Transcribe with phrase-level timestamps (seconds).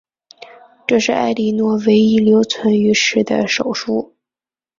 [0.87, 4.15] 这是埃莉诺唯一留存于世的手书。